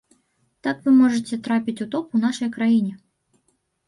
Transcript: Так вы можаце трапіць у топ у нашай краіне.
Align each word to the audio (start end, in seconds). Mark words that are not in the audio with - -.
Так 0.67 0.77
вы 0.85 0.93
можаце 1.01 1.37
трапіць 1.47 1.75
у 1.85 1.87
топ 1.95 2.15
у 2.17 2.21
нашай 2.23 2.49
краіне. 2.57 2.93